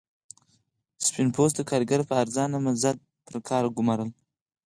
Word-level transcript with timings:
سپین 1.05 1.27
پوستو 1.35 1.61
کارګر 1.69 2.01
په 2.09 2.13
ارزانه 2.21 2.57
مزد 2.65 2.97
پر 3.25 3.35
کار 3.49 3.63
ګومارل. 3.75 4.09